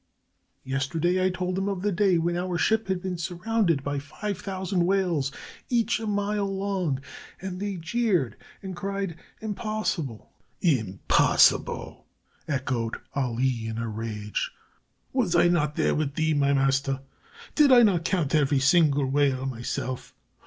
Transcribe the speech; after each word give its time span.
Yesterday, 0.63 1.23
I 1.23 1.29
told 1.29 1.53
them 1.53 1.69
of 1.69 1.83
the 1.83 1.91
day 1.91 2.17
when 2.17 2.35
our 2.35 2.57
ship 2.57 2.87
had 2.87 3.03
been 3.03 3.19
surrounded 3.19 3.83
by 3.83 3.99
five 3.99 4.39
thousand 4.39 4.87
whales, 4.87 5.31
each 5.69 5.99
a 5.99 6.07
mile 6.07 6.51
long, 6.51 7.01
and 7.39 7.59
they 7.59 7.75
jeered 7.75 8.35
and 8.63 8.75
cried 8.75 9.15
'Impossible!'" 9.41 10.31
"Impossible!" 10.59 12.07
echoed 12.47 12.97
Ali, 13.13 13.67
in 13.67 13.77
a 13.77 13.87
rage. 13.87 14.49
"Was 15.13 15.35
I 15.35 15.47
not 15.49 15.75
there 15.75 15.93
with 15.93 16.15
thee, 16.15 16.33
my 16.33 16.51
master? 16.51 17.01
Did 17.53 17.71
I 17.71 17.83
not 17.83 18.03
count 18.03 18.33
every 18.33 18.57
single 18.57 19.05
whale 19.05 19.45
myself? 19.45 20.15